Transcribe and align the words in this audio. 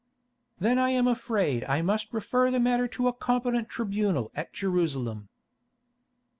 "Then 0.59 0.79
I 0.79 0.89
am 0.89 1.07
afraid 1.07 1.63
I 1.65 1.83
must 1.83 2.11
refer 2.11 2.49
the 2.49 2.59
matter 2.59 2.87
to 2.87 3.07
a 3.07 3.13
competent 3.13 3.69
tribunal 3.69 4.31
at 4.33 4.51
Jerusalem." 4.51 5.29